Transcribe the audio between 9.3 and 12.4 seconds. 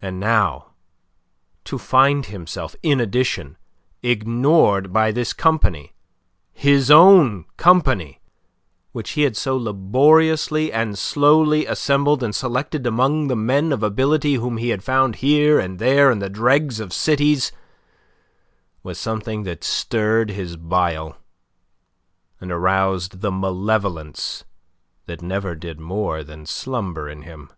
so laboriously and slowly assembled and